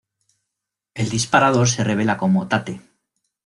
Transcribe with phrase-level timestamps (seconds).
[0.95, 2.81] El disparador se revela como Tate.